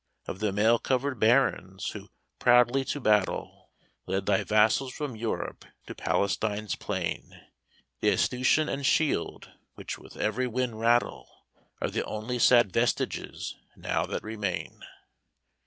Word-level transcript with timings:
"Of 0.25 0.39
the 0.39 0.51
mail 0.51 0.79
covered 0.79 1.19
barons 1.19 1.91
who, 1.91 2.09
proudly, 2.39 2.83
to 2.85 2.99
battle 2.99 3.69
Led 4.07 4.25
thy 4.25 4.43
vassals 4.43 4.91
from 4.93 5.15
Europe 5.15 5.63
to 5.85 5.93
Palestine's 5.93 6.73
plain, 6.73 7.39
The 7.99 8.09
escutcheon 8.09 8.67
and 8.67 8.83
shield, 8.83 9.51
which 9.75 9.99
with 9.99 10.17
every 10.17 10.47
wind 10.47 10.79
rattle, 10.79 11.29
Are 11.79 11.91
the 11.91 12.03
only 12.05 12.39
sad 12.39 12.73
vestiges 12.73 13.55
now 13.77 14.07
that 14.07 14.23
remain." 14.23 14.81